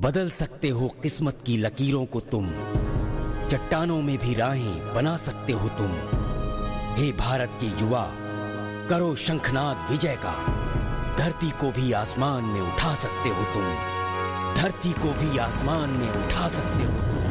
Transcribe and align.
बदल 0.00 0.30
सकते 0.30 0.68
हो 0.68 0.88
किस्मत 1.02 1.42
की 1.46 1.56
लकीरों 1.56 2.06
को 2.06 2.20
तुम। 2.20 2.46
चट्टानों 3.48 4.02
में 4.02 4.18
भी 4.18 4.34
राहें 4.34 4.94
बना 4.94 5.16
सकते 5.16 5.52
हो 5.52 5.68
तुम। 5.68 5.92
हे 6.94 7.12
भारत 7.12 7.50
के 7.60 7.66
युवा, 7.66 8.10
करो 8.90 9.14
शंखनाद 9.14 9.90
विजय 9.90 10.18
का 10.24 10.34
धरती 11.16 11.50
को 11.50 11.72
भी 11.72 11.92
आसमान 11.92 12.44
में 12.44 12.60
उठा 12.60 12.94
सकते 12.94 13.28
हो 13.28 13.44
तुम। 13.44 13.74
धरती 14.62 14.92
को 14.92 15.12
भी 15.14 15.38
आसमान 15.38 15.90
में 15.90 16.10
उठा 16.10 16.48
सकते 16.48 16.84
हो 16.84 16.98
तुम। 16.98 17.29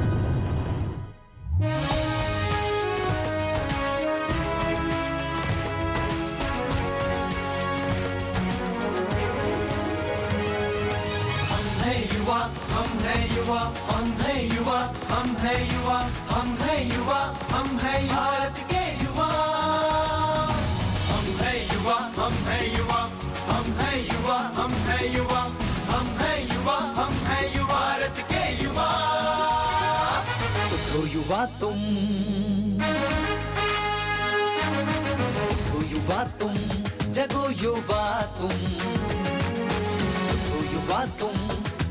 युवा 12.29 12.41
हम 12.71 12.89
है 13.01 13.15
युवा 13.35 13.59
हम 13.89 14.09
है 14.21 14.33
युवा 14.55 14.79
हम 15.11 15.29
है 15.43 15.53
युवा 15.73 15.97
हम 16.31 16.49
है 16.61 16.75
युवा 16.89 17.21
हम 17.53 17.69
है 17.83 17.93
भारत 18.09 18.59
के 18.71 18.81
युवा 19.03 19.29
हम 21.09 21.25
है 21.39 21.53
युवा 21.73 21.95
हम 22.19 22.35
है 22.49 22.59
युवा 22.75 22.99
हम 23.47 23.71
है 23.79 23.95
युवा 24.05 24.37
हम 24.59 24.75
है 24.89 24.99
युवा 25.15 25.39
हम 25.89 26.05
है 26.21 26.35
युवा 26.53 26.77
हम 26.99 27.17
है 27.31 27.41
युवा 27.55 27.79
भारत 27.79 28.21
के 28.31 28.43
युवा 28.63 28.87
तो 30.93 31.05
युवा 31.15 31.45
तुम 31.59 31.81
तो 35.71 35.83
युवा 35.95 36.23
तुम 36.39 36.53
जगो 37.19 37.49
युवा 37.65 38.05
तुम 38.39 38.57
तो 40.45 40.63
युवा 40.73 41.05
तुम 41.19 41.38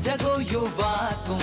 जगो 0.01 0.39
युवा 0.39 1.11
तुम। 1.27 1.39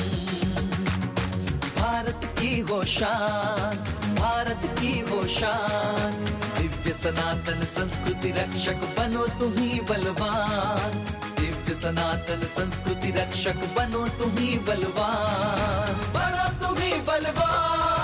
भारत 1.81 2.21
की 2.39 2.61
हो 2.61 2.85
शान, 2.85 3.77
भारत 4.15 4.61
की 4.65 5.01
हो 5.01 5.27
शान। 5.27 6.13
दिव्य 6.59 6.93
सनातन 6.93 7.65
संस्कृति 7.65 8.31
रक्षक 8.31 8.77
बनो 8.99 9.27
तुम 9.27 9.53
ही 9.53 9.81
बलवान। 9.81 11.05
दिव्य 11.41 11.75
सनातन 11.75 12.41
संस्कृति 12.47 13.11
रक्षक 13.11 13.57
बनो 13.77 14.09
तुम 14.09 14.31
ही 14.39 14.59
बलवान। 14.59 15.95
बनो 16.15 16.47
तुम 16.61 16.79
ही 16.79 16.93
बलवान। 16.93 17.96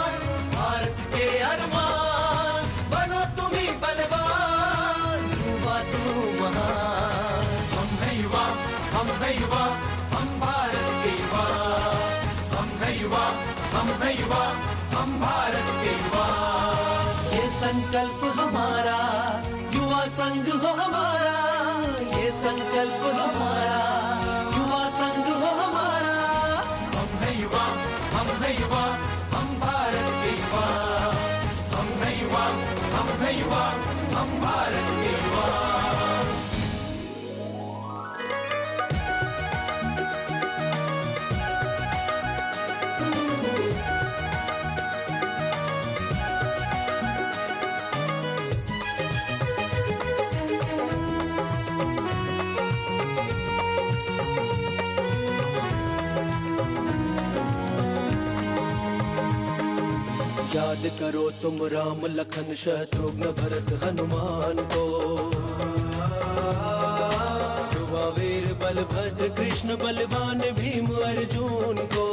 संकल्प 17.73 18.25
हमारा 18.39 18.97
युवा 19.75 20.01
संघ 20.17 20.49
हो 20.65 20.73
हमारा 20.81 21.32
याद 60.73 60.87
करो 60.99 61.23
तुम 61.41 61.57
राम 61.69 62.05
लखन 62.09 62.55
शत्रुघ्न 62.57 63.31
भरत 63.39 63.71
हनुमान 63.83 64.61
को। 64.73 64.85
युवा 67.73 68.05
वीर 68.17 68.47
बलभद्र 68.63 69.29
कृष्ण 69.39 69.77
बलवान 69.77 70.41
भीम 70.59 70.89
अर्जुन 71.09 71.77
को। 71.95 72.07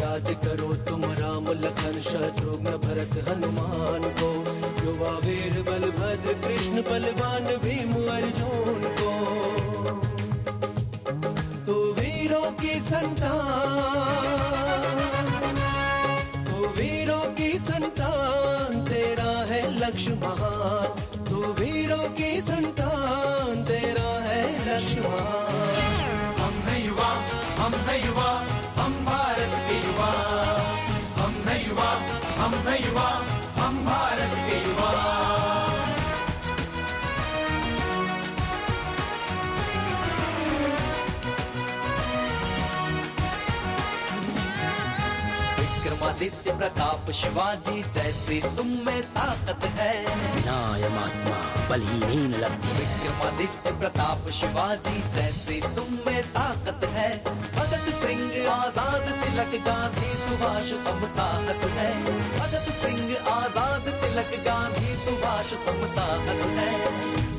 याद 0.00 0.26
करो 0.44 0.72
तुम 0.88 1.04
राम 1.20 1.46
लखन 1.62 2.00
शत्रुघ्न 2.08 2.74
भरत 2.86 3.14
हनुमान 3.28 4.08
को। 4.18 4.32
युवा 4.82 5.12
वीर 5.26 5.62
बलभद्र 5.70 6.34
कृष्ण 6.46 6.82
बलवान 6.90 7.46
भीम 7.66 7.94
अर्जुन 8.16 8.82
को। 8.98 9.14
तो 11.66 11.80
वीरों 11.92 12.50
की 12.62 12.80
संतान 12.80 13.97
लक्ष्य 19.88 20.14
महान 20.22 21.24
तू 21.28 21.36
वीरों 21.60 22.08
की 22.16 22.40
संतान। 22.42 22.87
विक्रमादित्य 46.18 46.52
प्रताप 46.58 47.10
शिवाजी 47.14 47.82
जैसे 47.94 48.38
तुम 48.56 48.66
में 48.86 49.02
ताकत 49.14 49.64
है। 49.78 49.92
विनाय 50.34 50.88
महात्मा 50.90 51.36
बलहीन 51.68 52.32
लभ्य 52.34 52.72
विक्रमादित्य 52.78 53.72
प्रताप 53.78 54.30
शिवाजी 54.38 55.02
जैसे 55.14 55.60
तुम 55.76 55.94
में 56.06 56.22
ताकत 56.34 56.88
है। 56.96 57.10
भगत 57.54 57.86
सिंह 58.00 58.50
आज़ाद 58.50 59.06
तिलक 59.22 59.54
गांधी 59.66 60.10
सुभाष 60.16 60.72
सम 60.82 61.06
साहस 61.14 61.64
है। 61.78 61.90
भगत 62.34 62.70
सिंह 62.82 63.30
आज़ाद 63.34 63.90
तिलक 64.02 64.38
गांधी 64.46 64.94
सुभाष 64.96 65.54
सम 65.64 65.82
साहस 65.94 66.46
है। 66.58 66.72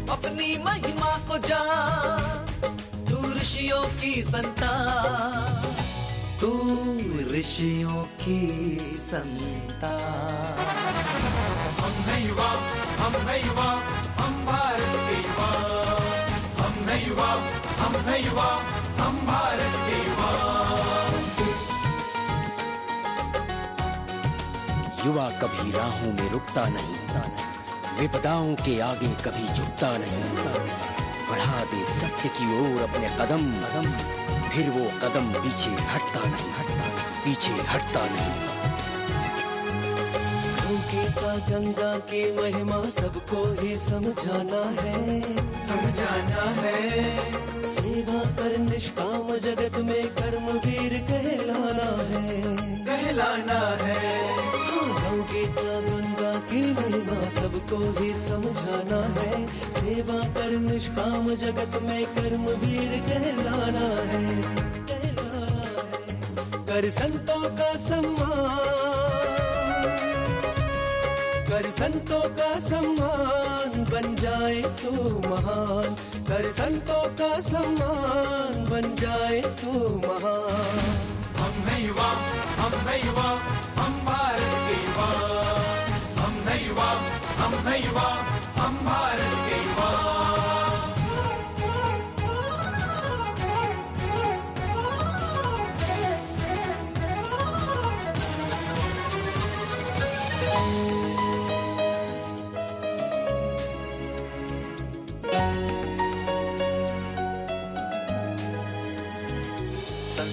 अपनी 0.10 0.56
महिमा 0.66 1.16
को 1.30 1.38
जान 1.50 2.68
तू 3.10 3.24
ऋषियों 3.34 3.86
की 4.02 4.22
संतान। 4.32 5.59
तू 6.42 6.50
ऋषियों 7.32 8.04
की 8.20 8.40
संतान 9.00 10.60
हम 11.80 11.96
है 12.08 12.18
युवा 12.28 12.50
हम 13.00 13.16
है 13.28 13.36
युवा 13.46 13.66
हम 14.20 14.46
भारत 14.46 14.94
के 15.10 15.18
युवा। 15.18 15.50
हम 16.60 16.78
है 16.90 16.98
युवा 17.08 17.28
हम 17.80 17.96
है 18.08 18.26
युवा 18.26 18.48
हम 19.00 19.18
भारत 19.28 19.76
के 19.90 19.98
युवा। 20.08 20.32
युवा 25.06 25.30
कभी 25.42 25.72
राहों 25.72 26.14
में 26.14 26.30
रुकता 26.32 26.68
नहीं 26.70 26.98
विपदाओं 28.00 28.56
के 28.56 28.80
आगे 28.80 29.14
कभी 29.26 29.54
झुकता 29.54 29.92
नहीं। 29.98 30.24
बढ़ा 31.30 31.64
दे 31.72 31.84
सत्य 31.86 32.30
की 32.30 32.46
ओर 32.60 32.82
अपने 32.90 33.08
कदम 33.20 33.44
फिर 34.50 34.70
वो 34.70 34.86
कदम 35.00 35.42
पीछे 35.44 35.70
हटता 35.70 36.30
नहीं 36.30 36.52
पीछे 37.26 37.52
हटता 37.52 38.06
नहीं। 38.06 38.50
का 41.10 41.36
गंगा 41.38 41.98
की 41.98 42.38
महिमा 42.38 42.90
सबको 42.90 43.62
ही 43.62 43.78
समझाना 43.78 44.82
है। 44.82 45.22
समझाना 45.68 46.62
है। 46.62 47.18
सेवा 47.64 48.20
कर 48.32 48.58
निष्काम 48.58 49.38
जगत 49.38 49.80
में 49.80 50.08
कर्म 50.08 50.44
वीर 50.44 50.94
कहलाना 50.94 52.04
है। 52.04 52.42
कहलाना 52.86 53.86
है। 53.86 53.89
सबको 57.30 57.78
ही 58.00 58.14
समझाना 58.16 59.02
है। 59.20 59.48
सेवा 59.72 60.20
कर 60.28 60.52
निष्काम 60.60 61.30
जगत 61.36 61.80
में 61.84 62.06
कर्मवीर 62.06 62.92
कहलाना 63.10 63.88
है 64.04 64.24
कहलाना 64.84 65.66
है। 65.96 66.66
कर 66.66 66.90
संतों 66.90 67.44
का 67.50 67.72
सम्मान, 67.80 68.60
कर 71.50 71.70
संतों 71.72 72.24
का 72.30 72.60
सम्मान 72.60 73.84
बन 73.86 74.16
जाए 74.16 74.62
तू 74.62 74.92
महान। 75.30 75.96
कर 76.30 76.52
संतों 76.52 77.04
का 77.22 77.40
सम्मान 77.40 78.66
बन 78.66 78.82
बन 78.82 78.96
जाए 78.96 79.42
तू 79.42 79.72
महान। 79.98 80.80
हम 81.38 81.52
है 81.68 81.88
युवा, 81.88 82.12
हम 82.60 82.74
है 82.88 83.08
युवा। 83.08 83.30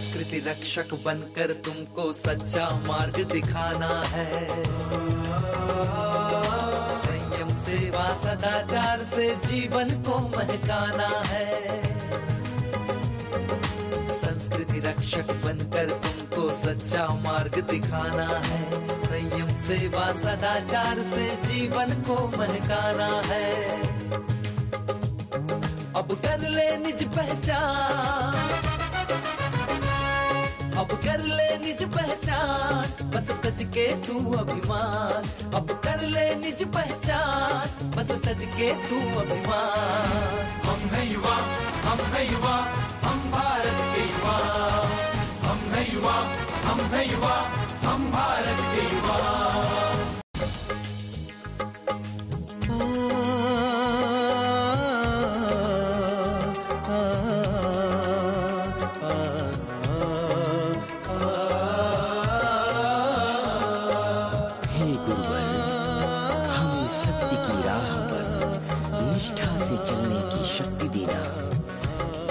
संस्कृति 0.06 0.38
रक्षक 0.50 0.94
बनकर 1.04 1.52
तुमको 1.52 2.12
सच्चा 2.12 2.82
मार्ग 2.86 3.16
दिखाना 3.32 4.02
है। 4.06 4.48
संयम 6.98 7.48
सेवा, 7.54 8.04
सदाचार 8.14 8.98
से 8.98 9.34
जीवन 9.36 9.90
को 9.90 10.18
महकाना 10.18 11.08
है। 11.26 11.82
संस्कृति 14.16 14.78
रक्षक 14.78 15.32
बनकर 15.44 15.90
तुमको 15.90 16.52
सच्चा 16.52 17.08
मार्ग 17.08 17.60
दिखाना 17.70 18.28
है। 18.38 18.62
संयम 19.02 19.56
सेवा, 19.56 20.12
सदाचार 20.12 20.98
से 20.98 21.28
जीवन 21.36 22.02
को 22.08 22.28
महकाना 22.38 23.22
है। 23.26 23.80
अब 25.92 26.18
कर 26.22 26.48
ले 26.48 26.76
निज 26.76 27.04
पहचान। 27.04 28.85
तज 33.56 33.62
के 33.64 33.86
तू 33.96 34.32
अभिमान। 34.32 35.52
अब 35.54 35.70
कर 35.84 36.00
ले 36.00 36.34
निज 36.34 36.62
पहचान, 36.64 37.90
बस 37.96 38.10
तज 38.24 38.44
के 38.44 38.72
तू 38.88 38.96
अभिमान। 39.20 40.44
हम 40.66 40.88
है 40.88 41.12
युवा, 41.12 41.36
हम 41.86 41.98
है 42.12 42.32
युवा। 42.32 42.56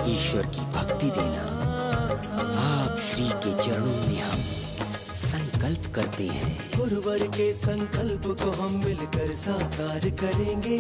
ईश्वर 0.08 0.46
की 0.46 0.62
भक्ति 0.72 1.10
देना। 1.10 1.44
आप 2.60 2.98
श्री 2.98 3.28
के 3.28 3.52
चरणों 3.64 3.96
में 4.08 4.22
हम 4.22 4.40
संकल्प 5.16 5.94
करते 5.96 6.28
हैं। 6.28 6.72
गुरुवर 6.78 7.20
के 7.28 7.54
संकल्प 7.54 8.26
को 8.44 8.52
हम 8.52 8.82
मिलकर 8.86 9.32
साकार 9.34 10.10
करेंगे। 10.22 10.78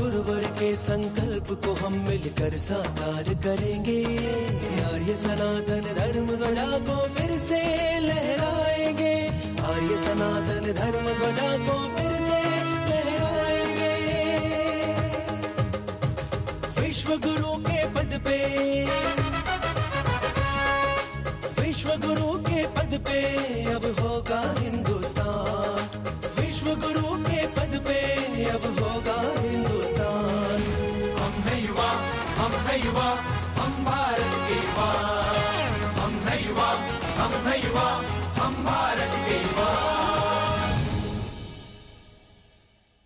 गुरुवर 0.00 0.44
के 0.60 0.74
संकल्प 0.76 1.52
को 1.64 1.74
हम 1.74 1.92
मिलकर 2.08 2.56
साकार 2.56 3.34
करेंगे। 3.46 4.02
आर्य 4.84 5.16
सनातन 5.16 5.94
धर्म 5.98 6.26
ध्वजा 6.36 6.78
को 6.78 6.96
फिर 7.08 7.36
से 7.38 7.62
लहराएँगे। 8.00 9.14
आर्य 9.62 9.96
सनातन 10.04 10.72
धर्म 10.72 11.06
ध्वजा 11.14 11.56
को 11.58 11.78
फिर 11.96 12.19